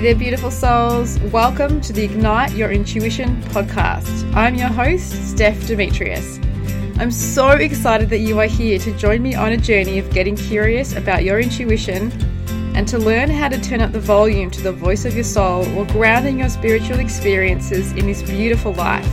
[0.00, 1.20] There, beautiful souls.
[1.24, 4.34] Welcome to the Ignite Your Intuition podcast.
[4.34, 6.40] I'm your host, Steph Demetrius.
[6.98, 10.36] I'm so excited that you are here to join me on a journey of getting
[10.36, 12.10] curious about your intuition
[12.74, 15.66] and to learn how to turn up the volume to the voice of your soul
[15.66, 19.04] while grounding your spiritual experiences in this beautiful life.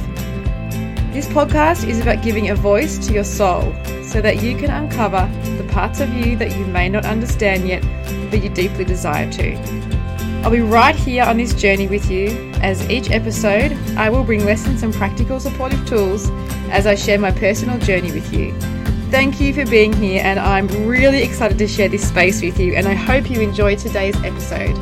[1.12, 5.30] This podcast is about giving a voice to your soul so that you can uncover
[5.58, 7.84] the parts of you that you may not understand yet,
[8.32, 9.97] but you deeply desire to.
[10.44, 12.30] I'll be right here on this journey with you
[12.62, 16.30] as each episode I will bring lessons and practical supportive tools
[16.70, 18.54] as I share my personal journey with you.
[19.12, 22.76] Thank you for being here, and I'm really excited to share this space with you.
[22.76, 24.76] And I hope you enjoy today's episode.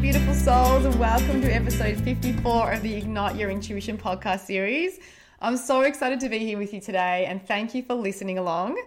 [0.00, 4.98] Beautiful souls, and welcome to episode 54 of the Ignite Your Intuition podcast series.
[5.42, 8.78] I'm so excited to be here with you today, and thank you for listening along.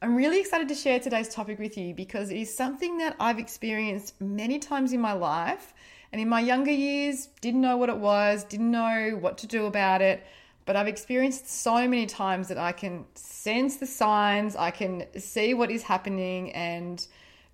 [0.00, 3.38] I'm really excited to share today's topic with you because it is something that I've
[3.38, 5.74] experienced many times in my life.
[6.10, 9.66] And in my younger years, didn't know what it was, didn't know what to do
[9.66, 10.24] about it.
[10.64, 15.52] But I've experienced so many times that I can sense the signs, I can see
[15.52, 17.06] what is happening and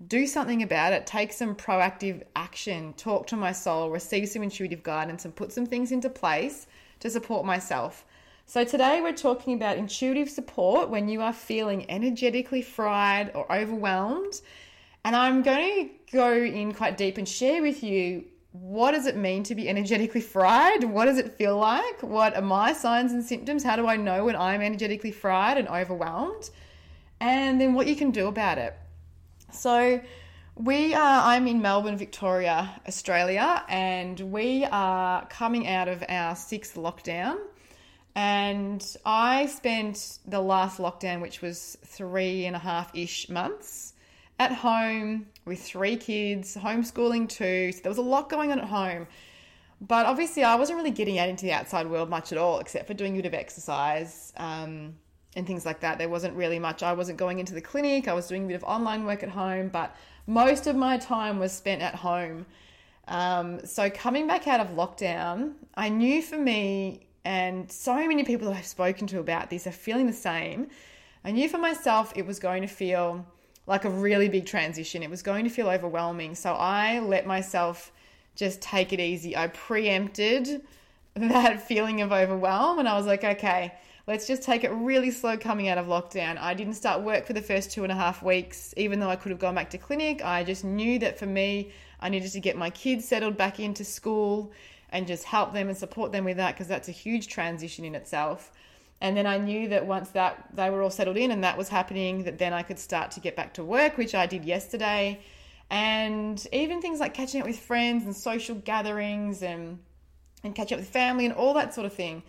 [0.06, 4.84] do something about it, take some proactive action, talk to my soul, receive some intuitive
[4.84, 6.69] guidance, and put some things into place
[7.00, 8.05] to support myself.
[8.47, 14.42] So, today we're talking about intuitive support when you are feeling energetically fried or overwhelmed.
[15.03, 19.17] And I'm going to go in quite deep and share with you what does it
[19.17, 20.84] mean to be energetically fried?
[20.84, 22.03] What does it feel like?
[22.03, 23.65] What are my signs and symptoms?
[23.65, 26.50] How do I know when I'm energetically fried and overwhelmed?
[27.20, 28.77] And then what you can do about it.
[29.53, 30.00] So,
[30.55, 36.77] we are, I'm in Melbourne, Victoria, Australia, and we are coming out of our sixth
[36.77, 37.38] lockdown.
[38.14, 43.94] And I spent the last lockdown, which was three and a half ish months,
[44.38, 47.72] at home with three kids, homeschooling too.
[47.72, 49.06] So there was a lot going on at home.
[49.80, 52.86] But obviously, I wasn't really getting out into the outside world much at all, except
[52.86, 54.94] for doing a bit of exercise um,
[55.36, 55.98] and things like that.
[55.98, 56.82] There wasn't really much.
[56.82, 59.28] I wasn't going into the clinic, I was doing a bit of online work at
[59.28, 59.94] home, but
[60.26, 62.47] most of my time was spent at home.
[63.08, 68.48] Um, so, coming back out of lockdown, I knew for me and so many people
[68.48, 70.68] that I've spoken to about this are feeling the same.
[71.24, 73.24] I knew for myself it was going to feel
[73.66, 75.02] like a really big transition.
[75.02, 76.34] It was going to feel overwhelming.
[76.34, 77.92] So I let myself
[78.36, 79.34] just take it easy.
[79.36, 80.62] I preempted
[81.14, 83.72] that feeling of overwhelm and I was like, okay,
[84.06, 86.36] let's just take it really slow coming out of lockdown.
[86.38, 89.16] I didn't start work for the first two and a half weeks, even though I
[89.16, 90.22] could have gone back to clinic.
[90.22, 93.82] I just knew that for me, I needed to get my kids settled back into
[93.82, 94.52] school
[94.94, 97.97] and just help them and support them with that because that's a huge transition in
[97.97, 98.53] itself.
[99.00, 101.69] And then I knew that once that they were all settled in and that was
[101.69, 105.21] happening, that then I could start to get back to work, which I did yesterday.
[105.69, 109.81] And even things like catching up with friends and social gatherings and
[110.44, 112.22] and catch up with family and all that sort of thing.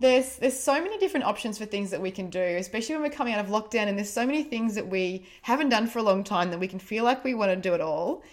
[0.00, 3.10] There's there's so many different options for things that we can do, especially when we're
[3.10, 6.02] coming out of lockdown and there's so many things that we haven't done for a
[6.02, 8.24] long time that we can feel like we want to do it all.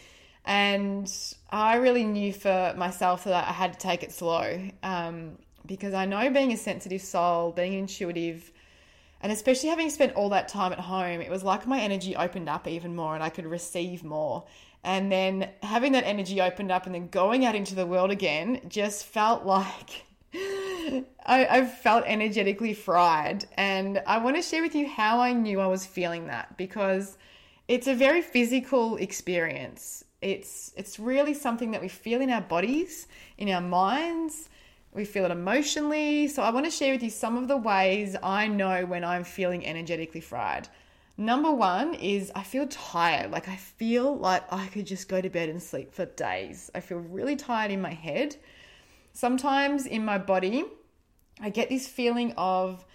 [0.45, 1.13] And
[1.49, 6.05] I really knew for myself that I had to take it slow um, because I
[6.05, 8.51] know being a sensitive soul, being intuitive,
[9.21, 12.49] and especially having spent all that time at home, it was like my energy opened
[12.49, 14.43] up even more and I could receive more.
[14.83, 18.61] And then having that energy opened up and then going out into the world again
[18.67, 23.45] just felt like I, I felt energetically fried.
[23.57, 27.17] And I want to share with you how I knew I was feeling that because
[27.67, 30.03] it's a very physical experience.
[30.21, 33.07] It's it's really something that we feel in our bodies,
[33.37, 34.49] in our minds.
[34.93, 36.27] We feel it emotionally.
[36.27, 39.23] So I want to share with you some of the ways I know when I'm
[39.23, 40.67] feeling energetically fried.
[41.17, 43.31] Number one is I feel tired.
[43.31, 46.71] Like I feel like I could just go to bed and sleep for days.
[46.73, 48.37] I feel really tired in my head.
[49.13, 50.65] Sometimes in my body,
[51.41, 52.85] I get this feeling of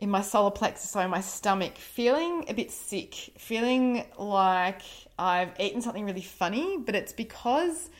[0.00, 4.82] in my solar plexus, so my stomach, feeling a bit sick, feeling like
[5.18, 7.90] I've eaten something really funny, but it's because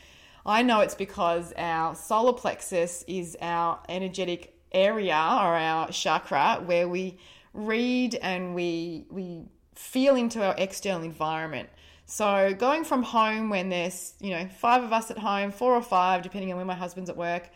[0.45, 6.87] I know it's because our solar plexus is our energetic area or our chakra where
[6.87, 7.17] we
[7.53, 11.69] read and we we feel into our external environment.
[12.05, 15.81] So going from home when there's, you know, five of us at home, four or
[15.81, 17.49] five, depending on when my husband's at work,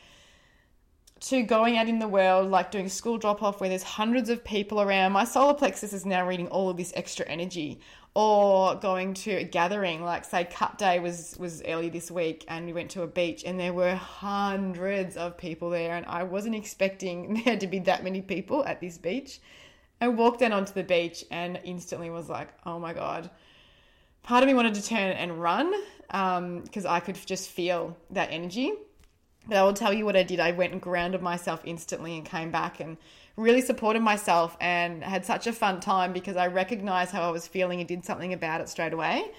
[1.22, 4.44] to going out in the world, like doing school drop off where there's hundreds of
[4.44, 5.12] people around.
[5.12, 7.80] My solar plexus is now reading all of this extra energy.
[8.16, 12.66] Or going to a gathering, like say Cup Day was was early this week, and
[12.66, 16.56] we went to a beach, and there were hundreds of people there, and I wasn't
[16.56, 19.40] expecting there to be that many people at this beach.
[20.02, 23.30] I walked down onto the beach and instantly was like, oh my God.
[24.24, 25.74] Part of me wanted to turn and run
[26.08, 28.74] because um, I could just feel that energy.
[29.48, 30.40] But I will tell you what I did.
[30.40, 32.98] I went and grounded myself instantly and came back and
[33.36, 37.48] really supported myself and had such a fun time because I recognized how I was
[37.48, 39.32] feeling and did something about it straight away.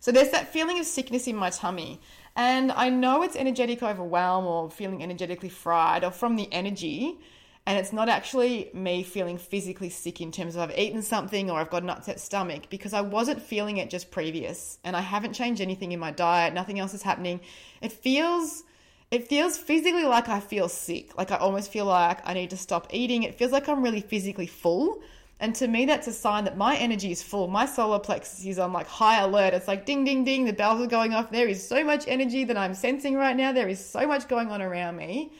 [0.00, 2.00] So there's that feeling of sickness in my tummy.
[2.34, 7.18] And I know it's energetic overwhelm or feeling energetically fried or from the energy.
[7.66, 11.60] And it's not actually me feeling physically sick in terms of I've eaten something or
[11.60, 14.78] I've got an upset stomach because I wasn't feeling it just previous.
[14.82, 17.40] And I haven't changed anything in my diet, nothing else is happening.
[17.80, 18.64] It feels
[19.12, 21.16] it feels physically like I feel sick.
[21.18, 23.24] Like I almost feel like I need to stop eating.
[23.24, 25.02] It feels like I'm really physically full.
[25.38, 27.46] And to me, that's a sign that my energy is full.
[27.46, 29.52] My solar plexus is on like high alert.
[29.52, 30.46] It's like ding, ding, ding.
[30.46, 31.30] The bells are going off.
[31.30, 33.52] There is so much energy that I'm sensing right now.
[33.52, 35.32] There is so much going on around me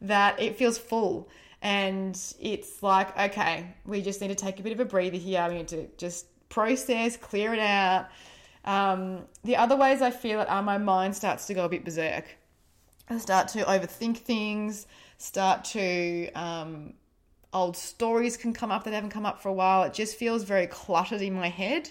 [0.00, 1.28] that it feels full.
[1.62, 5.46] And it's like, okay, we just need to take a bit of a breather here.
[5.48, 8.08] We need to just process, clear it out.
[8.64, 11.84] Um, the other ways I feel it are my mind starts to go a bit
[11.84, 12.24] berserk.
[13.18, 14.86] Start to overthink things,
[15.18, 16.94] start to um,
[17.52, 19.82] old stories can come up that haven't come up for a while.
[19.82, 21.90] It just feels very cluttered in my head.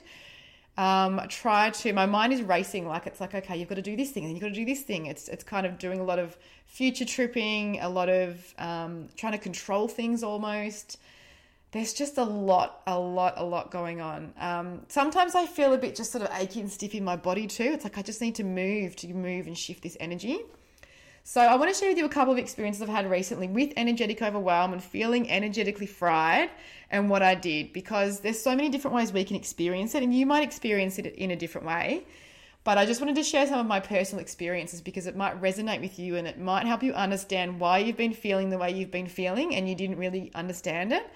[0.77, 3.98] Um, try to my mind is racing like it's like okay you've got to do
[3.98, 5.07] this thing and you've got to do this thing.
[5.07, 6.38] It's it's kind of doing a lot of
[6.68, 10.98] future tripping a lot of um, trying to control things almost.
[11.71, 14.33] There's just a lot a lot a lot going on.
[14.39, 17.45] Um, sometimes i feel a bit just sort of achy and stiff in my body
[17.45, 17.71] too.
[17.74, 20.39] It's like i just need to move to move and shift this energy
[21.24, 23.74] so, I want to share with you a couple of experiences I've had recently with
[23.77, 26.50] energetic overwhelm and feeling energetically fried
[26.89, 30.13] and what I did because there's so many different ways we can experience it, and
[30.13, 32.06] you might experience it in a different way.
[32.63, 35.81] But I just wanted to share some of my personal experiences because it might resonate
[35.81, 38.92] with you and it might help you understand why you've been feeling the way you've
[38.92, 41.10] been feeling and you didn't really understand it.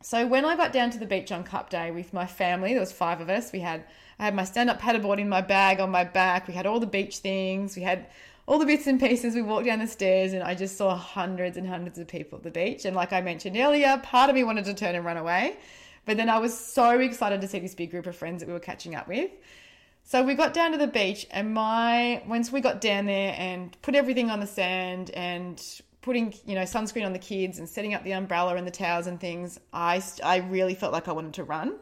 [0.00, 2.80] So when I got down to the beach on Cup Day with my family, there
[2.80, 3.50] was five of us.
[3.52, 3.84] We had
[4.20, 6.46] I had my stand-up paddleboard in my bag on my back.
[6.46, 7.76] We had all the beach things.
[7.76, 8.06] We had
[8.48, 9.34] all the bits and pieces.
[9.34, 12.42] We walked down the stairs and I just saw hundreds and hundreds of people at
[12.42, 12.86] the beach.
[12.86, 15.58] And like I mentioned earlier, part of me wanted to turn and run away.
[16.06, 18.54] But then I was so excited to see this big group of friends that we
[18.54, 19.30] were catching up with.
[20.02, 23.76] So we got down to the beach and my once we got down there and
[23.82, 25.62] put everything on the sand and
[26.00, 29.06] putting, you know, sunscreen on the kids and setting up the umbrella and the towels
[29.06, 31.74] and things, I I really felt like I wanted to run.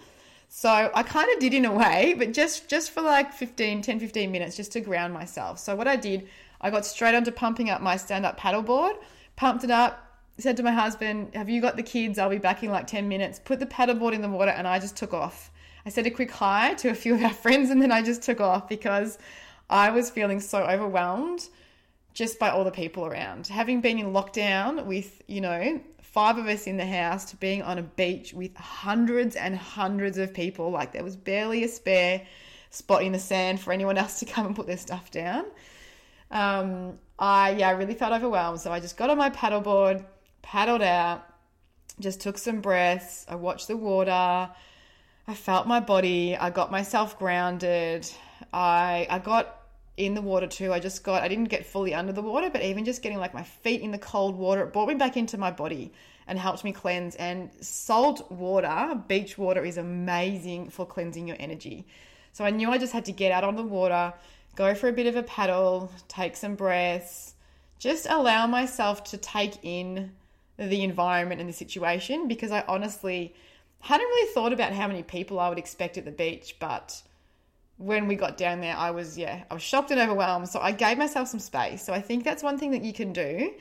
[0.49, 4.01] So I kind of did in a way, but just just for like 15 10
[4.01, 5.61] 15 minutes just to ground myself.
[5.61, 6.27] So what I did
[6.61, 8.97] I got straight onto pumping up my stand up paddleboard,
[9.37, 10.06] pumped it up,
[10.38, 12.19] said to my husband, Have you got the kids?
[12.19, 13.41] I'll be back in like 10 minutes.
[13.44, 15.50] Put the paddleboard in the water, and I just took off.
[15.85, 18.23] I said a quick hi to a few of our friends, and then I just
[18.23, 19.19] took off because
[19.69, 21.49] I was feeling so overwhelmed
[22.14, 23.47] just by all the people around.
[23.47, 27.62] Having been in lockdown with, you know, five of us in the house to being
[27.62, 32.23] on a beach with hundreds and hundreds of people, like there was barely a spare
[32.70, 35.44] spot in the sand for anyone else to come and put their stuff down
[36.31, 38.61] um, I yeah, I really felt overwhelmed.
[38.61, 40.05] So I just got on my paddleboard,
[40.43, 41.26] paddled out,
[42.00, 43.26] just took some breaths.
[43.28, 44.51] I watched the water.
[45.29, 46.36] I felt my body.
[46.36, 48.08] I got myself grounded.
[48.53, 49.62] I I got
[49.96, 50.72] in the water too.
[50.72, 53.34] I just got I didn't get fully under the water, but even just getting like
[53.34, 55.93] my feet in the cold water, it brought me back into my body
[56.27, 57.15] and helped me cleanse.
[57.17, 61.86] And salt water, beach water is amazing for cleansing your energy.
[62.32, 64.12] So I knew I just had to get out on the water,
[64.56, 67.34] go for a bit of a paddle, take some breaths,
[67.79, 70.13] just allow myself to take in
[70.56, 73.34] the environment and the situation because I honestly
[73.81, 77.01] hadn't really thought about how many people I would expect at the beach, but
[77.77, 80.48] when we got down there, I was, yeah, I was shocked and overwhelmed.
[80.48, 81.84] So I gave myself some space.
[81.84, 83.53] So I think that's one thing that you can do.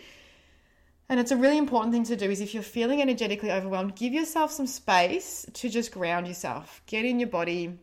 [1.10, 4.14] And it's a really important thing to do is if you're feeling energetically overwhelmed, give
[4.14, 6.82] yourself some space to just ground yourself.
[6.88, 7.78] Get in your body,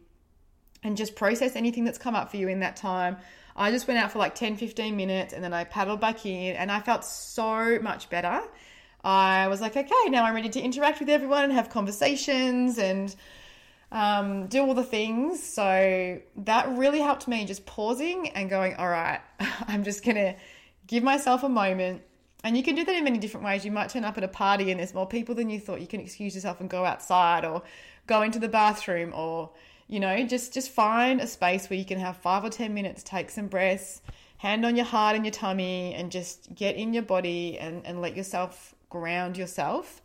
[0.83, 3.17] and just process anything that's come up for you in that time.
[3.55, 6.57] I just went out for like 10, 15 minutes and then I paddled back in
[6.57, 8.43] and I felt so much better.
[9.05, 13.15] I was like, okay, now I'm ready to interact with everyone and have conversations and
[13.91, 15.43] um, do all the things.
[15.43, 19.21] So that really helped me just pausing and going, all right,
[19.69, 20.35] I'm just going to
[20.87, 22.03] give myself a moment.
[22.45, 23.65] And you can do that in many different ways.
[23.65, 25.81] You might turn up at a party and there's more people than you thought.
[25.81, 27.62] You can excuse yourself and go outside or
[28.07, 29.51] go into the bathroom or
[29.92, 33.02] you know, just just find a space where you can have five or ten minutes,
[33.02, 34.00] take some breaths,
[34.38, 38.00] hand on your heart and your tummy, and just get in your body and, and
[38.00, 40.00] let yourself ground yourself.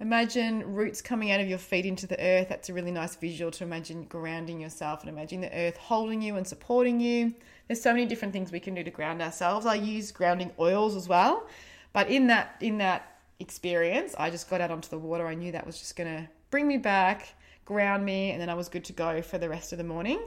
[0.00, 2.48] Imagine roots coming out of your feet into the earth.
[2.48, 6.36] That's a really nice visual to imagine grounding yourself and imagine the earth holding you
[6.36, 7.34] and supporting you.
[7.68, 9.66] There's so many different things we can do to ground ourselves.
[9.66, 11.46] I use grounding oils as well.
[11.92, 14.14] But in that in that experience.
[14.18, 15.26] I just got out onto the water.
[15.26, 17.34] I knew that was just going to bring me back,
[17.66, 20.20] ground me, and then I was good to go for the rest of the morning.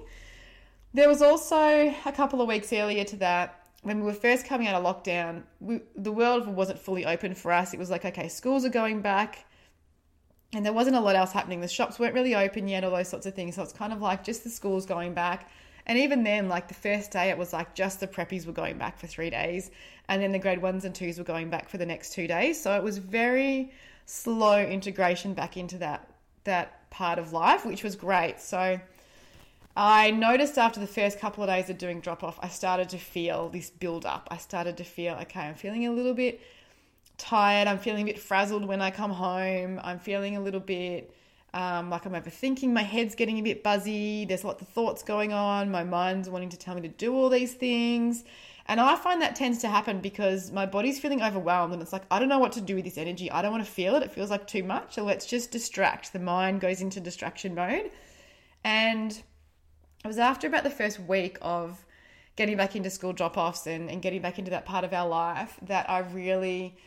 [0.94, 1.58] There was also
[2.06, 5.44] a couple of weeks earlier to that when we were first coming out of lockdown,
[5.60, 7.74] we, the world wasn't fully open for us.
[7.74, 9.46] It was like, okay, schools are going back,
[10.54, 11.62] and there wasn't a lot else happening.
[11.62, 13.56] The shops weren't really open yet, all those sorts of things.
[13.56, 15.50] So it's kind of like just the schools going back.
[15.86, 18.78] And even then, like the first day, it was like just the preppies were going
[18.78, 19.72] back for three days,
[20.10, 22.62] and then the grade ones and twos were going back for the next two days.
[22.62, 23.72] So it was very
[24.06, 26.10] slow integration back into that
[26.44, 28.40] that part of life, which was great.
[28.40, 28.80] So
[29.76, 32.98] I noticed after the first couple of days of doing drop off, I started to
[32.98, 34.28] feel this build up.
[34.32, 36.42] I started to feel, okay, I'm feeling a little bit
[37.18, 37.68] tired.
[37.68, 39.80] I'm feeling a bit frazzled when I come home.
[39.84, 41.14] I'm feeling a little bit
[41.54, 42.70] um, like I'm overthinking.
[42.70, 44.26] My head's getting a bit buzzy.
[44.26, 45.72] There's lots of thoughts going on.
[45.72, 48.24] My mind's wanting to tell me to do all these things.
[48.70, 52.04] And I find that tends to happen because my body's feeling overwhelmed and it's like,
[52.12, 53.32] I don't know what to do with this energy.
[53.32, 54.04] I don't want to feel it.
[54.04, 54.94] It feels like too much.
[54.94, 56.14] So let's just distract.
[56.14, 57.90] The mind goes into distraction mode.
[58.64, 61.84] And it was after about the first week of
[62.36, 65.10] getting back into school drop offs and, and getting back into that part of our
[65.10, 66.78] life that I really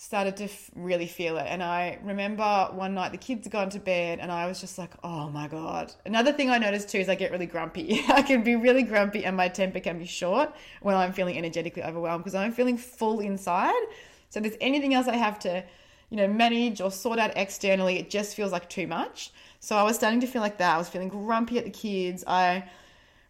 [0.00, 1.44] started to f- really feel it.
[1.46, 4.78] And I remember one night the kids had gone to bed and I was just
[4.78, 5.92] like, oh my God.
[6.06, 8.02] Another thing I noticed too is I get really grumpy.
[8.08, 11.84] I can be really grumpy and my temper can be short when I'm feeling energetically
[11.84, 13.82] overwhelmed because I'm feeling full inside.
[14.30, 15.62] So if there's anything else I have to,
[16.08, 19.32] you know, manage or sort out externally, it just feels like too much.
[19.60, 20.76] So I was starting to feel like that.
[20.76, 22.24] I was feeling grumpy at the kids.
[22.26, 22.64] I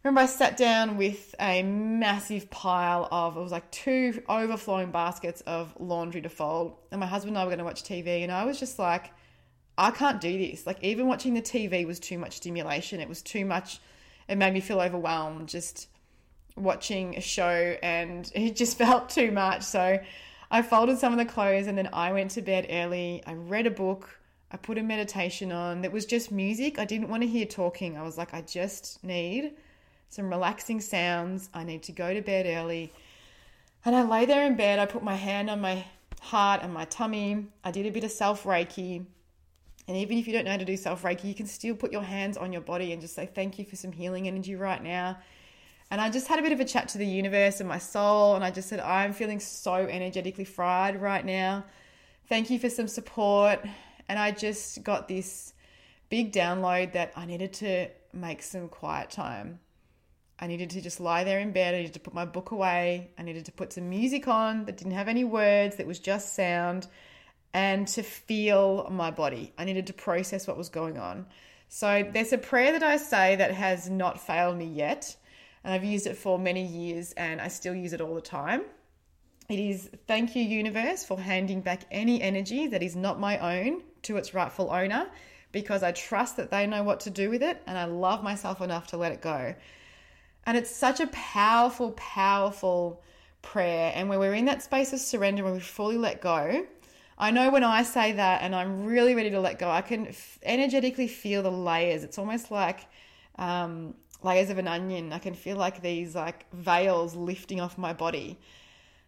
[0.03, 5.43] remember I sat down with a massive pile of, it was like two overflowing baskets
[5.43, 6.77] of laundry to fold.
[6.91, 8.23] And my husband and I were going to watch TV.
[8.23, 9.13] And I was just like,
[9.77, 10.67] I can't do this.
[10.67, 13.01] Like, even watching the TV was too much stimulation.
[13.01, 13.81] It was too much.
[14.29, 15.89] It made me feel overwhelmed just
[16.57, 19.63] watching a show and it just felt too much.
[19.63, 19.99] So
[20.51, 23.23] I folded some of the clothes and then I went to bed early.
[23.27, 24.19] I read a book.
[24.51, 26.79] I put a meditation on that was just music.
[26.79, 27.97] I didn't want to hear talking.
[27.97, 29.53] I was like, I just need
[30.11, 31.49] some relaxing sounds.
[31.55, 32.93] I need to go to bed early.
[33.85, 34.79] And I lay there in bed.
[34.79, 35.85] I put my hand on my
[36.21, 37.47] heart and my tummy.
[37.65, 39.07] I did a bit of self Reiki.
[39.89, 41.93] And even if you don't know how to do self Reiki, you can still put
[41.93, 44.83] your hands on your body and just say, Thank you for some healing energy right
[44.83, 45.17] now.
[45.93, 48.35] And I just had a bit of a chat to the universe and my soul.
[48.35, 51.65] And I just said, I'm feeling so energetically fried right now.
[52.29, 53.65] Thank you for some support.
[54.09, 55.55] And I just got this
[56.11, 59.61] big download that I needed to make some quiet time.
[60.41, 61.75] I needed to just lie there in bed.
[61.75, 63.11] I needed to put my book away.
[63.19, 66.35] I needed to put some music on that didn't have any words, that was just
[66.35, 66.87] sound,
[67.53, 69.53] and to feel my body.
[69.59, 71.27] I needed to process what was going on.
[71.69, 75.15] So there's a prayer that I say that has not failed me yet.
[75.63, 78.63] And I've used it for many years and I still use it all the time.
[79.51, 83.83] It is thank you, universe, for handing back any energy that is not my own
[84.03, 85.11] to its rightful owner
[85.53, 88.61] because I trust that they know what to do with it and I love myself
[88.61, 89.55] enough to let it go.
[90.47, 93.03] And it's such a powerful, powerful
[93.43, 93.93] prayer.
[93.95, 96.67] And when we're in that space of surrender, when we fully let go,
[97.19, 100.15] I know when I say that and I'm really ready to let go, I can
[100.43, 102.03] energetically feel the layers.
[102.03, 102.87] It's almost like
[103.37, 105.13] um, layers of an onion.
[105.13, 108.39] I can feel like these like veils lifting off my body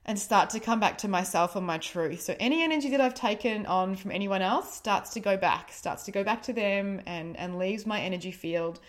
[0.04, 2.20] and start to come back to myself and my truth.
[2.20, 6.04] So any energy that I've taken on from anyone else starts to go back, starts
[6.04, 8.80] to go back to them and and leaves my energy field.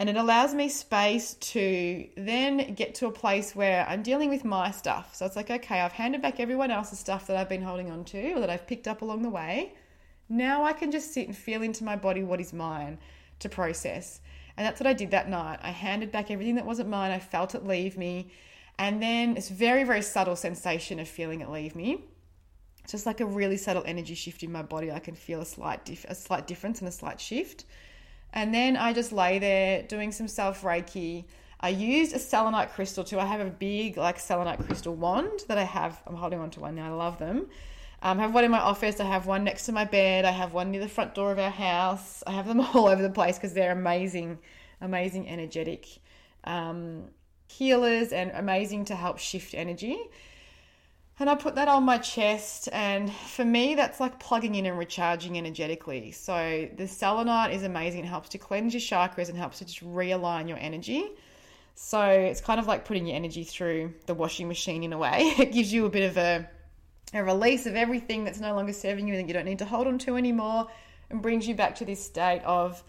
[0.00, 4.46] And it allows me space to then get to a place where I'm dealing with
[4.46, 5.14] my stuff.
[5.14, 8.06] So it's like, okay, I've handed back everyone else's stuff that I've been holding on
[8.06, 9.74] to or that I've picked up along the way.
[10.26, 12.98] Now I can just sit and feel into my body what is mine
[13.40, 14.22] to process.
[14.56, 15.58] And that's what I did that night.
[15.62, 17.10] I handed back everything that wasn't mine.
[17.10, 18.32] I felt it leave me.
[18.78, 22.06] And then it's very, very subtle sensation of feeling it leave me.
[22.88, 24.90] Just like a really subtle energy shift in my body.
[24.90, 27.66] I can feel a slight, dif- a slight difference and a slight shift.
[28.32, 31.24] And then I just lay there doing some self Reiki.
[31.60, 33.18] I used a selenite crystal too.
[33.18, 36.02] I have a big like selenite crystal wand that I have.
[36.06, 36.92] I'm holding on to one now.
[36.92, 37.48] I love them.
[38.02, 38.98] Um, I have one in my office.
[38.98, 40.24] I have one next to my bed.
[40.24, 42.22] I have one near the front door of our house.
[42.26, 44.38] I have them all over the place because they're amazing,
[44.80, 45.86] amazing energetic
[46.44, 47.04] um,
[47.48, 49.98] healers and amazing to help shift energy.
[51.20, 54.78] And I put that on my chest, and for me, that's like plugging in and
[54.78, 56.12] recharging energetically.
[56.12, 58.04] So, the selenite is amazing.
[58.04, 61.04] It helps to cleanse your chakras and helps to just realign your energy.
[61.74, 65.34] So, it's kind of like putting your energy through the washing machine in a way.
[65.38, 66.48] It gives you a bit of a,
[67.12, 69.66] a release of everything that's no longer serving you and that you don't need to
[69.66, 70.68] hold on to anymore,
[71.10, 72.82] and brings you back to this state of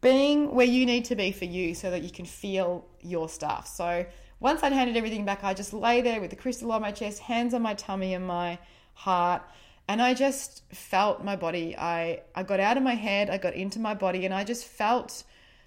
[0.00, 3.66] being where you need to be for you so that you can feel your stuff.
[3.66, 4.06] So,
[4.40, 7.20] once I'd handed everything back, I just lay there with the crystal on my chest,
[7.20, 8.58] hands on my tummy and my
[8.94, 9.42] heart,
[9.88, 11.76] And I just felt my body.
[11.76, 14.64] I, I got out of my head, I got into my body, and I just
[14.64, 15.22] felt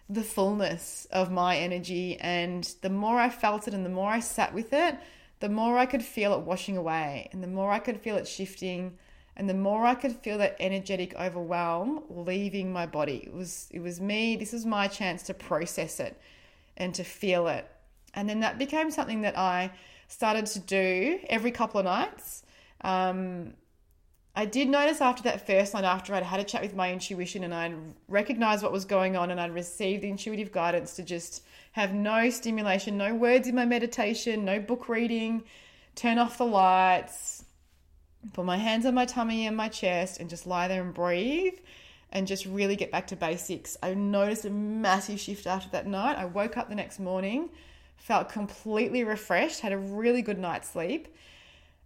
[0.09, 2.17] the fullness of my energy.
[2.19, 4.97] And the more I felt it and the more I sat with it,
[5.39, 8.27] the more I could feel it washing away and the more I could feel it
[8.27, 8.97] shifting
[9.37, 13.23] and the more I could feel that energetic overwhelm leaving my body.
[13.25, 16.19] It was it was me, this was my chance to process it
[16.75, 17.69] and to feel it.
[18.13, 19.71] And then that became something that I
[20.07, 22.43] started to do every couple of nights.
[22.81, 23.53] Um,
[24.35, 27.43] I did notice after that first night, after I'd had a chat with my intuition
[27.43, 27.75] and I'd
[28.07, 32.29] recognized what was going on and I'd received the intuitive guidance to just have no
[32.29, 35.43] stimulation, no words in my meditation, no book reading,
[35.95, 37.43] turn off the lights,
[38.33, 41.55] put my hands on my tummy and my chest, and just lie there and breathe
[42.11, 43.77] and just really get back to basics.
[43.83, 46.17] I noticed a massive shift after that night.
[46.17, 47.49] I woke up the next morning,
[47.99, 51.07] felt completely refreshed, had a really good night's sleep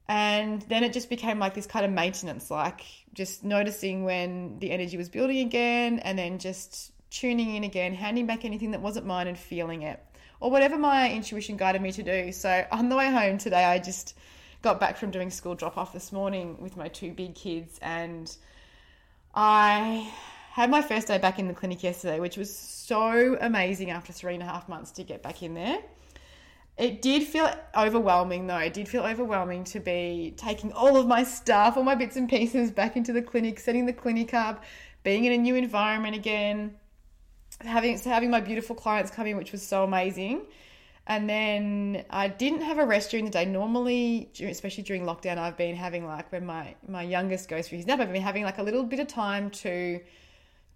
[0.08, 2.82] and then it just became like this kind of maintenance, like
[3.14, 8.26] just noticing when the energy was building again and then just tuning in again, handing
[8.26, 10.04] back anything that wasn't mine and feeling it
[10.40, 12.32] or whatever my intuition guided me to do.
[12.34, 14.18] So on the way home today, I just
[14.62, 18.36] got back from doing school drop off this morning with my two big kids and
[19.34, 20.12] I
[20.54, 24.36] had my first day back in the clinic yesterday, which was so amazing after three
[24.36, 25.80] and a half months to get back in there.
[26.78, 28.60] It did feel overwhelming though.
[28.60, 32.30] It did feel overwhelming to be taking all of my stuff, all my bits and
[32.30, 34.64] pieces back into the clinic, setting the clinic up,
[35.02, 36.76] being in a new environment again,
[37.62, 40.44] having having my beautiful clients come in, which was so amazing.
[41.08, 43.46] And then I didn't have a rest during the day.
[43.46, 47.88] Normally, especially during lockdown, I've been having like when my my youngest goes through his
[47.88, 50.00] nap, I've been having like a little bit of time to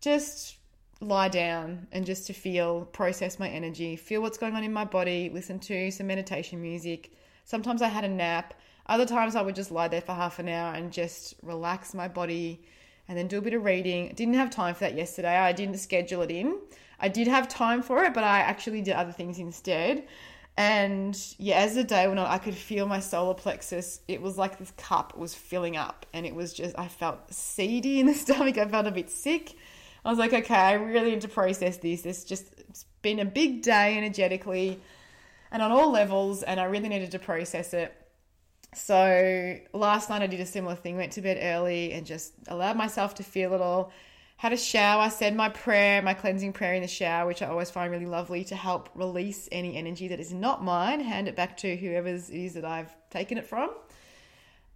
[0.02, 0.58] just
[1.00, 4.86] lie down and just to feel, process my energy, feel what's going on in my
[4.86, 7.12] body, listen to some meditation music.
[7.46, 8.54] Sometimes I had a nap.
[8.88, 12.08] Other times I would just lie there for half an hour and just relax my
[12.08, 12.62] body
[13.08, 14.14] and then do a bit of reading.
[14.16, 15.36] Didn't have time for that yesterday.
[15.36, 16.60] I didn't schedule it in.
[17.00, 20.08] I did have time for it, but I actually did other things instead.
[20.58, 24.02] And yeah, as the day went on, I could feel my solar plexus.
[24.08, 28.00] It was like this cup was filling up, and it was just, I felt seedy
[28.00, 28.58] in the stomach.
[28.58, 29.54] I felt a bit sick.
[30.06, 32.06] I was like, okay, I really need to process this.
[32.06, 34.80] It's just it's been a big day energetically
[35.52, 37.94] and on all levels, and I really needed to process it.
[38.74, 42.76] So last night I did a similar thing, went to bed early and just allowed
[42.76, 43.92] myself to feel it all.
[44.36, 47.48] Had a shower, I said my prayer, my cleansing prayer in the shower, which I
[47.48, 51.36] always find really lovely to help release any energy that is not mine, hand it
[51.36, 53.72] back to whoever's it is that I've taken it from.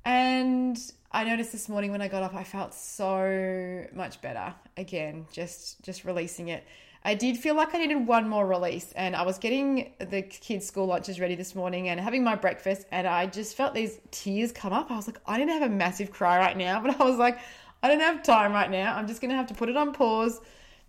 [0.03, 0.79] And
[1.13, 4.53] I noticed this morning when I got up, I felt so much better.
[4.77, 6.65] Again, just just releasing it.
[7.03, 10.67] I did feel like I needed one more release, and I was getting the kids'
[10.67, 14.53] school lunches ready this morning and having my breakfast, and I just felt these tears
[14.53, 14.89] come up.
[14.89, 17.39] I was like, I didn't have a massive cry right now, but I was like,
[17.83, 18.95] I don't have time right now.
[18.95, 20.39] I'm just gonna have to put it on pause.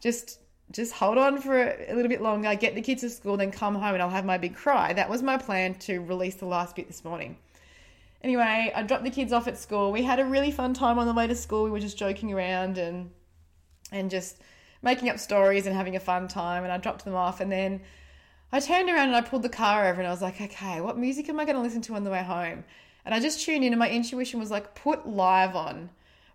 [0.01, 0.39] Just
[0.71, 3.75] just hold on for a little bit longer, get the kids to school, then come
[3.75, 4.93] home, and I'll have my big cry.
[4.93, 7.37] That was my plan to release the last bit this morning.
[8.23, 9.91] Anyway, I dropped the kids off at school.
[9.91, 11.65] We had a really fun time on the way to school.
[11.65, 13.11] We were just joking around and
[13.91, 14.41] and just
[14.81, 16.63] making up stories and having a fun time.
[16.65, 17.81] And I dropped them off, and then
[18.53, 20.99] I turned around and I pulled the car over, and I was like, okay, what
[20.99, 22.65] music am I going to listen to on the way home?
[23.05, 25.91] And I just tuned in, and my intuition was like, put live on,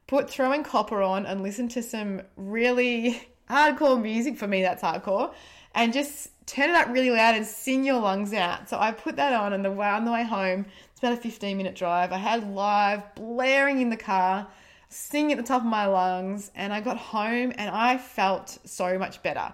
[0.08, 4.38] put throwing copper on, and listen to some really hardcore music.
[4.38, 5.34] For me, that's hardcore,
[5.73, 8.67] and just turn it up really loud and sing your lungs out.
[8.67, 10.65] So I put that on, and the way on the way home
[10.98, 12.12] it's about a 15 minute drive.
[12.12, 14.48] I had live blaring in the car,
[14.90, 18.98] singing at the top of my lungs, and I got home and I felt so
[18.98, 19.54] much better.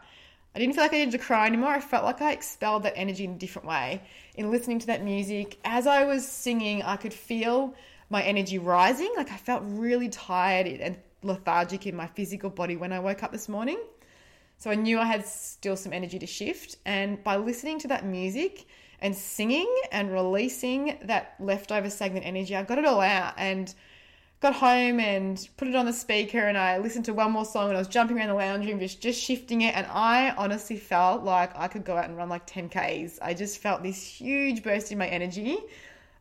[0.56, 1.72] I didn't feel like I needed to cry anymore.
[1.72, 4.04] I felt like I expelled that energy in a different way.
[4.36, 7.76] In listening to that music, as I was singing, I could feel
[8.10, 9.12] my energy rising.
[9.18, 13.34] Like I felt really tired and lethargic in my physical body when I woke up
[13.34, 13.82] this morning.
[14.60, 16.78] So I knew I had still some energy to shift.
[16.86, 18.66] And by listening to that music,
[19.04, 22.56] and singing and releasing that leftover stagnant energy.
[22.56, 23.72] I got it all out and
[24.40, 27.68] got home and put it on the speaker and I listened to one more song
[27.68, 30.78] and I was jumping around the lounge room just, just shifting it and I honestly
[30.78, 33.20] felt like I could go out and run like 10Ks.
[33.22, 35.58] I just felt this huge burst in my energy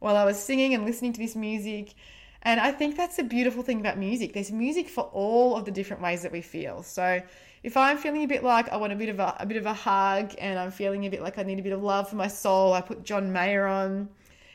[0.00, 1.94] while I was singing and listening to this music.
[2.42, 4.32] And I think that's a beautiful thing about music.
[4.32, 6.82] There's music for all of the different ways that we feel.
[6.82, 7.22] So
[7.62, 9.66] if I'm feeling a bit like I want a bit of a, a bit of
[9.66, 12.16] a hug and I'm feeling a bit like I need a bit of love for
[12.16, 14.08] my soul, I put John Mayer on.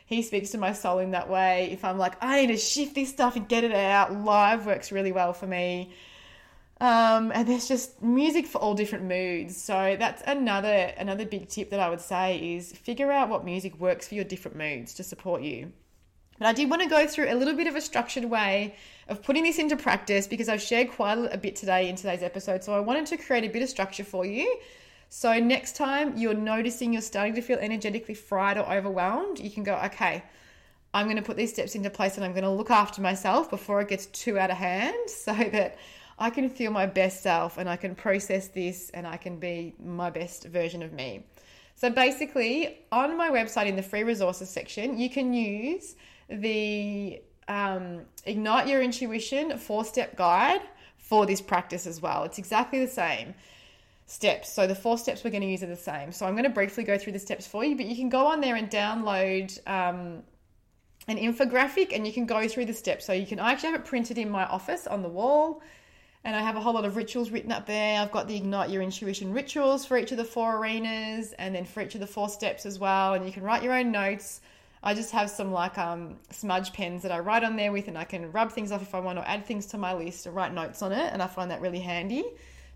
[0.06, 1.70] He speaks to my soul in that way.
[1.72, 4.92] If I'm like, I need to shift this stuff and get it out, live works
[4.92, 5.92] really well for me.
[6.80, 9.58] Um, and there's just music for all different moods.
[9.58, 13.80] So that's another another big tip that I would say is figure out what music
[13.80, 15.72] works for your different moods to support you.
[16.38, 18.76] But I did want to go through a little bit of a structured way
[19.08, 22.64] of putting this into practice because I've shared quite a bit today in today's episode.
[22.64, 24.60] So I wanted to create a bit of structure for you.
[25.10, 29.64] So next time you're noticing you're starting to feel energetically fried or overwhelmed, you can
[29.64, 30.24] go, okay,
[30.94, 33.50] I'm going to put these steps into place and I'm going to look after myself
[33.50, 35.78] before it gets too out of hand so that
[36.20, 39.76] I can feel my best self and I can process this and I can be
[39.84, 41.26] my best version of me.
[41.76, 45.96] So basically, on my website in the free resources section, you can use
[46.30, 50.62] the um, Ignite Your Intuition four step guide
[50.98, 52.24] for this practice as well.
[52.24, 53.34] It's exactly the same
[54.06, 54.52] steps.
[54.52, 56.12] So the four steps we're going to use are the same.
[56.12, 58.28] So I'm going to briefly go through the steps for you, but you can go
[58.28, 60.24] on there and download um,
[61.08, 63.06] an infographic and you can go through the steps.
[63.06, 65.62] So you can I actually have it printed in my office on the wall.
[66.24, 68.02] And I have a whole lot of rituals written up there.
[68.02, 71.64] I've got the Ignite Your Intuition rituals for each of the four arenas and then
[71.64, 73.14] for each of the four steps as well.
[73.14, 74.42] And you can write your own notes
[74.84, 77.98] I just have some like um, smudge pens that I write on there with, and
[77.98, 80.32] I can rub things off if I want or add things to my list or
[80.32, 81.12] write notes on it.
[81.12, 82.24] And I find that really handy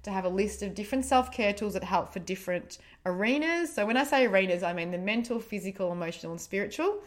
[0.03, 3.73] to have a list of different self care tools that help for different arenas.
[3.73, 7.01] So when I say arenas, I mean the mental, physical, emotional, and spiritual.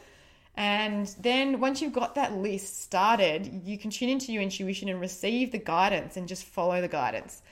[0.57, 5.00] And then once you've got that list started, you can tune into your intuition and
[5.00, 7.42] receive the guidance and just follow the guidance.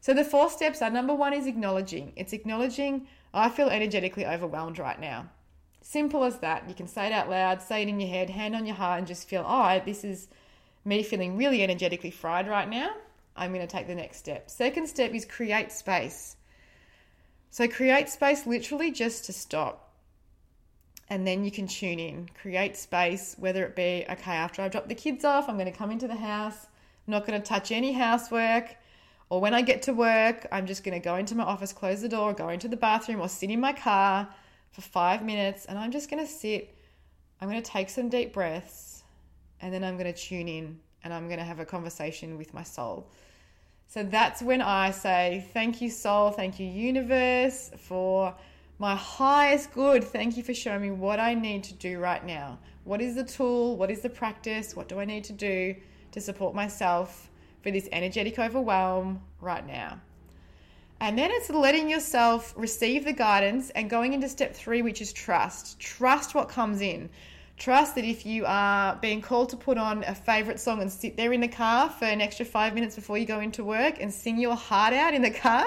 [0.00, 2.12] So the four steps are number one is acknowledging.
[2.16, 5.28] It's acknowledging, I feel energetically overwhelmed right now.
[5.88, 6.68] Simple as that.
[6.68, 8.98] You can say it out loud, say it in your head, hand on your heart,
[8.98, 10.26] and just feel, oh, this is
[10.84, 12.90] me feeling really energetically fried right now.
[13.36, 14.50] I'm going to take the next step.
[14.50, 16.34] Second step is create space.
[17.50, 19.94] So, create space literally just to stop.
[21.08, 22.30] And then you can tune in.
[22.34, 25.78] Create space, whether it be, okay, after I drop the kids off, I'm going to
[25.78, 26.66] come into the house,
[27.06, 28.74] I'm not going to touch any housework.
[29.30, 32.02] Or when I get to work, I'm just going to go into my office, close
[32.02, 34.28] the door, go into the bathroom, or sit in my car
[34.76, 36.76] for five minutes and I'm just going to sit.
[37.40, 39.04] I'm going to take some deep breaths
[39.62, 42.52] and then I'm going to tune in and I'm going to have a conversation with
[42.52, 43.08] my soul.
[43.86, 46.30] So that's when I say, Thank you, soul.
[46.30, 48.34] Thank you, universe, for
[48.78, 50.04] my highest good.
[50.04, 52.58] Thank you for showing me what I need to do right now.
[52.84, 53.78] What is the tool?
[53.78, 54.76] What is the practice?
[54.76, 55.74] What do I need to do
[56.12, 57.30] to support myself
[57.62, 60.02] for this energetic overwhelm right now?
[61.00, 65.12] And then it's letting yourself receive the guidance and going into step three, which is
[65.12, 65.78] trust.
[65.78, 67.10] Trust what comes in.
[67.58, 71.16] Trust that if you are being called to put on a favorite song and sit
[71.16, 74.12] there in the car for an extra five minutes before you go into work and
[74.12, 75.64] sing your heart out in the car,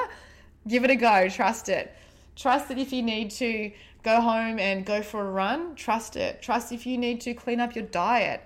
[0.67, 1.29] give it a go.
[1.29, 1.95] Trust it.
[2.35, 3.71] Trust that if you need to
[4.03, 6.41] go home and go for a run, trust it.
[6.41, 8.41] Trust if you need to clean up your diet.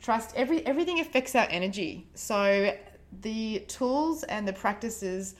[0.00, 2.06] Trust every everything affects our energy.
[2.14, 2.74] So
[3.22, 5.34] the tools and the practices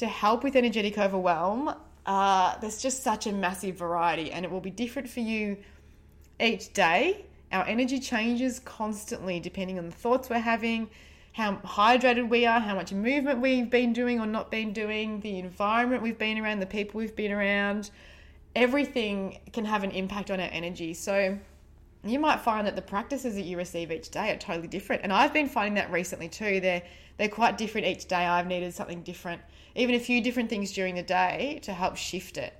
[0.00, 1.74] to help with energetic overwhelm,
[2.06, 5.58] uh, there's just such a massive variety and it will be different for you
[6.40, 7.26] each day.
[7.52, 10.88] Our energy changes constantly depending on the thoughts we're having,
[11.32, 15.38] how hydrated we are, how much movement we've been doing or not been doing, the
[15.38, 17.90] environment we've been around, the people we've been around.
[18.56, 20.94] Everything can have an impact on our energy.
[20.94, 21.38] So,
[22.04, 25.02] you might find that the practices that you receive each day are totally different.
[25.02, 26.60] And I've been finding that recently too.
[26.60, 26.82] They're
[27.18, 28.24] they're quite different each day.
[28.24, 29.42] I've needed something different
[29.74, 32.54] even a few different things during the day to help shift it.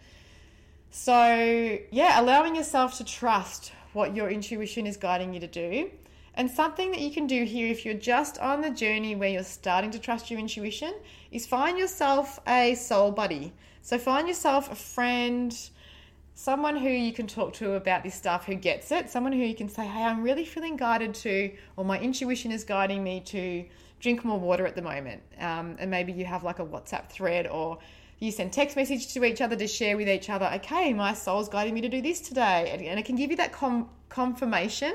[0.91, 5.91] So, yeah, allowing yourself to trust what your intuition is guiding you to do.
[6.35, 9.43] And something that you can do here, if you're just on the journey where you're
[9.43, 10.95] starting to trust your intuition,
[11.33, 13.53] is find yourself a soul buddy.
[13.83, 15.57] So, find yourself a friend,
[16.41, 19.55] someone who you can talk to about this stuff who gets it, someone who you
[19.55, 23.67] can say, Hey, I'm really feeling guided to, or my intuition is guiding me to
[24.01, 25.21] drink more water at the moment.
[25.39, 27.79] Um, and maybe you have like a WhatsApp thread or
[28.21, 31.51] you send text message to each other to share with each other, okay, my soul's
[31.51, 32.71] guiding me to do this today.
[32.73, 34.95] And, and it can give you that com- confirmation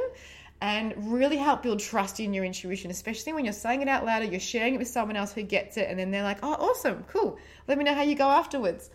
[0.62, 4.24] and really help build trust in your intuition, especially when you're saying it out loud
[4.24, 5.90] or you're sharing it with someone else who gets it.
[5.92, 7.38] And then they're like, oh, awesome, cool.
[7.68, 8.90] Let me know how you go afterwards.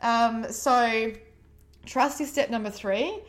[0.00, 1.12] Um, so,
[1.86, 3.20] trust is step number three.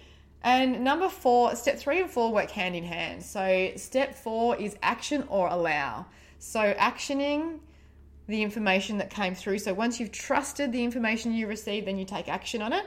[0.43, 3.23] And number four, step three and four work hand in hand.
[3.23, 6.05] So, step four is action or allow.
[6.39, 7.59] So, actioning
[8.27, 9.59] the information that came through.
[9.59, 12.85] So, once you've trusted the information you received, then you take action on it.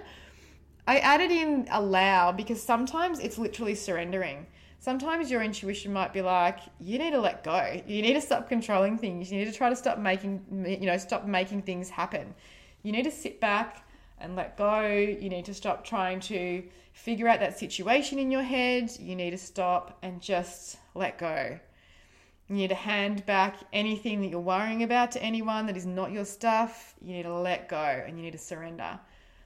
[0.87, 4.47] I added in allow because sometimes it's literally surrendering.
[4.79, 7.83] Sometimes your intuition might be like, you need to let go.
[7.87, 9.31] You need to stop controlling things.
[9.31, 12.35] You need to try to stop making, you know, stop making things happen.
[12.83, 13.85] You need to sit back
[14.21, 14.87] and let go.
[14.87, 18.91] You need to stop trying to figure out that situation in your head.
[18.99, 21.59] You need to stop and just let go.
[22.49, 26.11] You need to hand back anything that you're worrying about to anyone that is not
[26.11, 26.95] your stuff.
[27.01, 28.99] You need to let go and you need to surrender.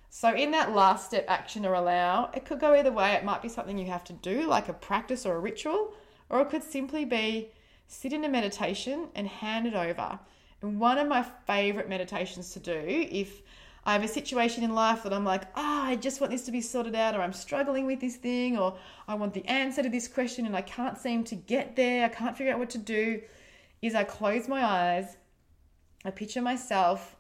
[0.08, 3.12] So, in that last step, action or allow, it could go either way.
[3.12, 5.92] It might be something you have to do, like a practice or a ritual,
[6.30, 7.50] or it could simply be
[7.88, 10.18] sit in a meditation and hand it over.
[10.62, 13.42] And one of my favorite meditations to do, if
[13.87, 16.44] I have a situation in life that I'm like, ah, oh, I just want this
[16.47, 19.83] to be sorted out, or I'm struggling with this thing, or I want the answer
[19.83, 22.70] to this question and I can't seem to get there, I can't figure out what
[22.70, 23.20] to do,
[23.83, 25.16] is I close my eyes,
[26.05, 27.16] I picture myself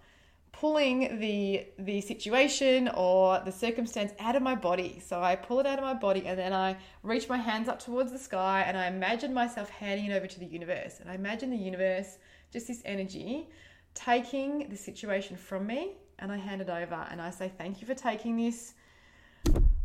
[0.52, 5.02] pulling the the situation or the circumstance out of my body.
[5.04, 7.80] So I pull it out of my body and then I reach my hands up
[7.80, 11.00] towards the sky and I imagine myself handing it over to the universe.
[11.00, 12.18] And I imagine the universe,
[12.52, 13.48] just this energy,
[13.94, 17.86] taking the situation from me and I hand it over and I say, Thank you
[17.86, 18.74] for taking this.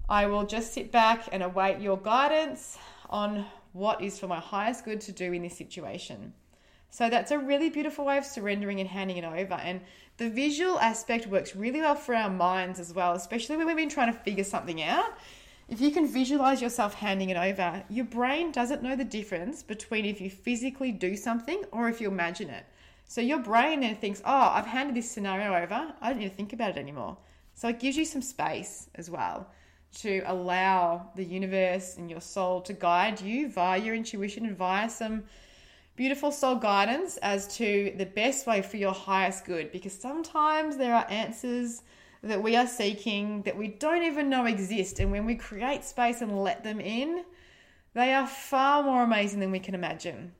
[0.07, 2.77] I will just sit back and await your guidance
[3.09, 6.33] on what is for my highest good to do in this situation.
[6.89, 9.53] So that's a really beautiful way of surrendering and handing it over.
[9.53, 9.81] And
[10.17, 13.89] the visual aspect works really well for our minds as well, especially when we've been
[13.89, 15.13] trying to figure something out.
[15.69, 20.05] If you can visualize yourself handing it over, your brain doesn't know the difference between
[20.05, 22.65] if you physically do something or if you imagine it.
[23.09, 25.91] So your brain then thinks, oh, I've handed this scenario over.
[25.99, 27.17] I don't need to think about it anymore.
[27.55, 29.49] So it gives you some space as well
[30.01, 34.87] to allow the universe and your soul to guide you via your intuition and via
[34.87, 35.23] some
[35.95, 39.71] beautiful soul guidance as to the best way for your highest good.
[39.71, 41.81] Because sometimes there are answers
[42.21, 44.99] that we are seeking that we don't even know exist.
[44.99, 47.23] And when we create space and let them in,
[47.95, 50.33] they are far more amazing than we can imagine.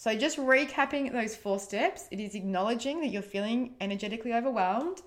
[0.00, 5.02] So, just recapping those four steps, it is acknowledging that you're feeling energetically overwhelmed.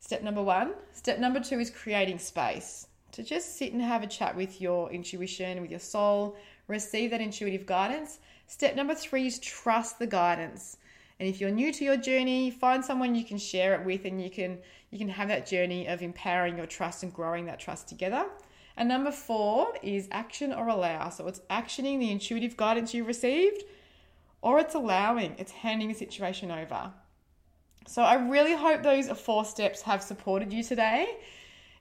[0.00, 0.72] Step number one.
[0.94, 4.90] Step number two is creating space to just sit and have a chat with your
[4.90, 6.34] intuition, with your soul,
[6.66, 8.20] receive that intuitive guidance.
[8.46, 10.78] Step number three is trust the guidance.
[11.20, 14.18] And if you're new to your journey, find someone you can share it with and
[14.18, 14.56] you can
[14.90, 18.24] you can have that journey of empowering your trust and growing that trust together.
[18.78, 21.10] And number four is action or allow.
[21.10, 23.62] So it's actioning the intuitive guidance you received
[24.46, 26.92] or it's allowing, it's handing the situation over.
[27.88, 31.16] So I really hope those four steps have supported you today.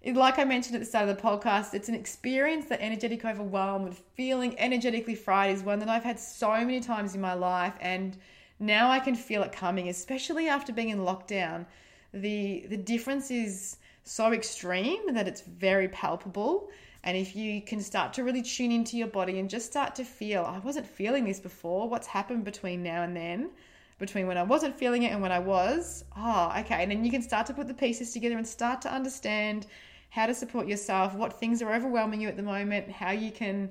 [0.03, 3.85] Like I mentioned at the start of the podcast, it's an experience that energetic overwhelm
[3.85, 7.75] and feeling energetically fried is one that I've had so many times in my life,
[7.81, 8.17] and
[8.59, 11.67] now I can feel it coming, especially after being in lockdown.
[12.15, 16.69] The the difference is so extreme that it's very palpable.
[17.05, 20.03] And if you can start to really tune into your body and just start to
[20.03, 23.51] feel, I wasn't feeling this before, what's happened between now and then?
[23.99, 26.03] Between when I wasn't feeling it and when I was.
[26.17, 26.81] Oh, okay.
[26.81, 29.67] And then you can start to put the pieces together and start to understand
[30.09, 33.69] how to support yourself, what things are overwhelming you at the moment, how you can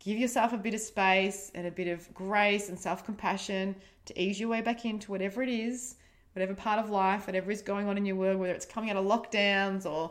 [0.00, 4.20] give yourself a bit of space and a bit of grace and self compassion to
[4.20, 5.94] ease your way back into whatever it is,
[6.32, 8.96] whatever part of life, whatever is going on in your world, whether it's coming out
[8.96, 10.10] of lockdowns or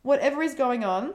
[0.00, 1.12] whatever is going on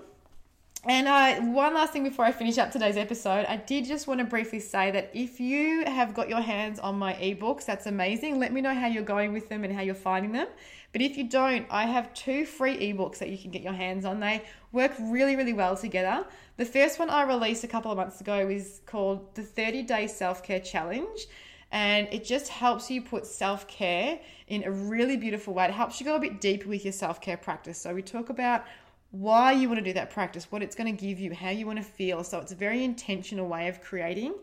[0.86, 4.20] and uh, one last thing before I finish up today's episode, I did just want
[4.20, 8.38] to briefly say that if you have got your hands on my ebooks, that's amazing.
[8.38, 10.48] Let me know how you're going with them and how you're finding them.
[10.92, 14.04] But if you don't, I have two free ebooks that you can get your hands
[14.04, 14.20] on.
[14.20, 14.44] They
[14.74, 16.26] work really, really well together.
[16.58, 20.08] The first one I released a couple of months ago is called the 30 Day
[20.08, 21.28] Self Care Challenge.
[21.72, 25.66] And it just helps you put self care in a really beautiful way.
[25.66, 27.80] It helps you go a bit deeper with your self care practice.
[27.80, 28.66] So, we talk about
[29.14, 31.68] why you want to do that practice, what it's going to give you, how you
[31.68, 32.24] want to feel.
[32.24, 34.34] So it's a very intentional way of creating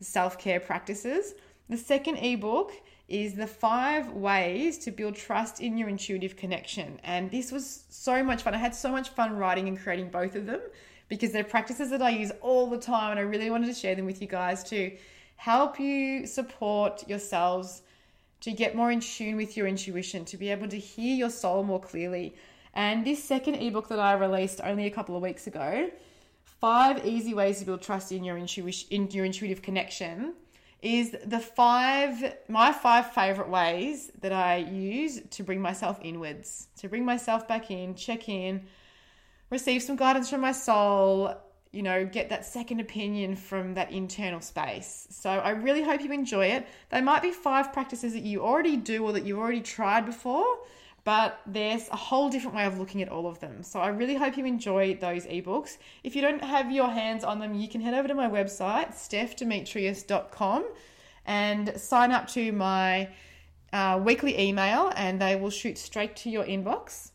[0.00, 1.34] self care practices.
[1.68, 2.72] The second ebook
[3.06, 6.98] is the five ways to build trust in your intuitive connection.
[7.04, 8.54] And this was so much fun.
[8.54, 10.60] I had so much fun writing and creating both of them
[11.08, 13.10] because they're practices that I use all the time.
[13.10, 14.90] And I really wanted to share them with you guys to
[15.36, 17.82] help you support yourselves
[18.40, 21.62] to get more in tune with your intuition, to be able to hear your soul
[21.62, 22.34] more clearly
[22.74, 25.90] and this second ebook that I released only a couple of weeks ago,
[26.60, 30.34] Five Easy Ways to Build Trust in Your in Your Intuitive Connection,
[30.82, 36.88] is the five my five favorite ways that I use to bring myself inwards, to
[36.88, 38.62] bring myself back in, check in,
[39.50, 41.34] receive some guidance from my soul,
[41.72, 45.08] you know, get that second opinion from that internal space.
[45.10, 46.66] So I really hope you enjoy it.
[46.90, 50.58] They might be five practices that you already do or that you've already tried before,
[51.04, 53.62] but there's a whole different way of looking at all of them.
[53.62, 55.76] So I really hope you enjoy those ebooks.
[56.02, 58.94] If you don't have your hands on them, you can head over to my website,
[58.94, 60.64] stephdemetrius.com,
[61.26, 63.10] and sign up to my
[63.72, 67.10] uh, weekly email, and they will shoot straight to your inbox.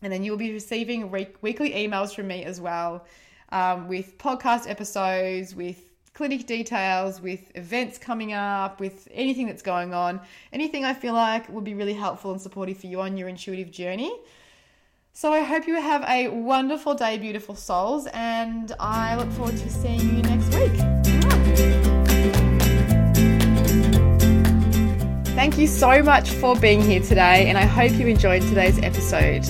[0.00, 3.04] And then you'll be receiving re- weekly emails from me as well
[3.50, 9.92] um, with podcast episodes, with clinic details, with events coming up, with anything that's going
[9.92, 10.20] on,
[10.52, 13.72] anything I feel like would be really helpful and supportive for you on your intuitive
[13.72, 14.16] journey.
[15.12, 19.68] So I hope you have a wonderful day, beautiful souls, and I look forward to
[19.68, 20.72] seeing you next week.
[25.34, 29.44] Thank you so much for being here today, and I hope you enjoyed today's episode.